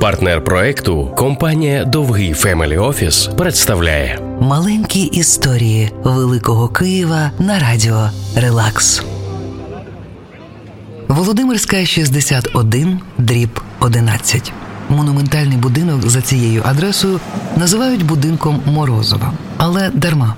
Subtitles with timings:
[0.00, 9.02] Партнер проекту компанія Довгий Family Office представляє Маленькі історії Великого Києва на радіо Релакс.
[11.08, 14.52] Володимирська 61, дріб 11.
[14.88, 17.20] Монументальний будинок за цією адресою
[17.56, 20.34] називають будинком Морозова, але дарма.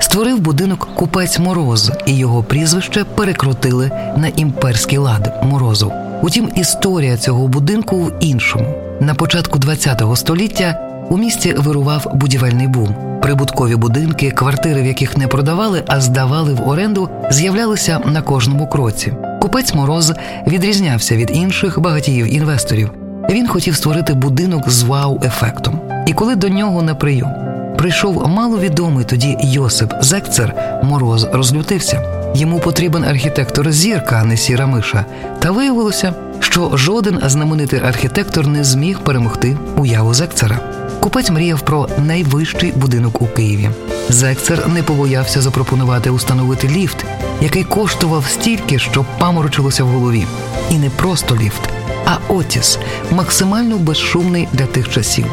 [0.00, 5.92] Створив будинок купець Мороз, і його прізвище перекрутили на імперський лад Морозов.
[6.22, 8.87] Утім, історія цього будинку в іншому.
[9.00, 10.80] На початку ХХ століття
[11.10, 12.94] у місті вирував будівельний бум.
[13.22, 19.12] Прибуткові будинки, квартири, в яких не продавали, а здавали в оренду, з'являлися на кожному кроці.
[19.42, 20.12] Купець Мороз
[20.46, 22.90] відрізнявся від інших багатіїв інвесторів.
[23.30, 25.80] Він хотів створити будинок з вау-ефектом.
[26.06, 27.30] І коли до нього на прийом
[27.78, 32.18] прийшов маловідомий тоді Йосип Зекцер, мороз розлютився.
[32.34, 35.04] Йому потрібен архітектор зірка, а не сіра миша.
[35.38, 36.14] Та виявилося,
[36.58, 40.60] що жоден знаменитий архітектор не зміг перемогти уяву Зекцера.
[41.00, 43.70] Купець мріяв про найвищий будинок у Києві.
[44.08, 47.04] Зекцер не побоявся запропонувати установити ліфт,
[47.40, 50.26] який коштував стільки, що паморочилося в голові.
[50.70, 51.60] І не просто ліфт,
[52.06, 52.78] а Отіс
[53.10, 55.26] максимально безшумний для тих часів.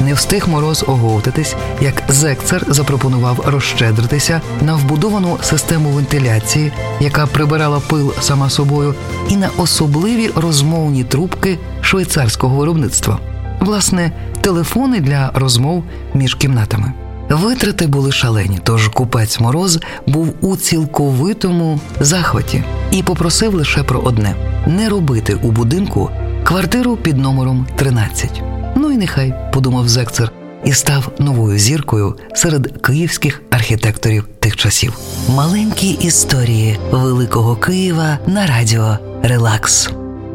[0.00, 8.12] Не встиг мороз оговтатись, як Зекцер запропонував розщедритися на вбудовану систему вентиляції, яка прибирала пил
[8.20, 8.94] сама собою,
[9.28, 13.18] і на особливі розмовні трубки швейцарського виробництва,
[13.60, 15.84] власне, телефони для розмов
[16.14, 16.92] між кімнатами.
[17.30, 24.34] Витрати були шалені, тож купець мороз був у цілковитому захваті і попросив лише про одне:
[24.66, 26.10] не робити у будинку
[26.44, 28.49] квартиру під номером 13.
[28.76, 30.30] Ну і нехай, подумав Зекцер,
[30.64, 34.98] і став новою зіркою серед київських архітекторів тих часів.
[35.28, 39.90] Маленькі історії Великого Києва на радіо Релакс.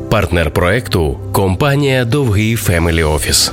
[0.10, 3.52] Партнер проекту компанія Довгий Family Office.